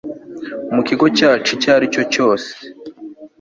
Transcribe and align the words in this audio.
mu 0.73 0.81
kigo 0.87 1.05
cyacu 1.17 1.49
icyo 1.55 1.69
aricyo 1.75 2.03
cyose 2.13 2.49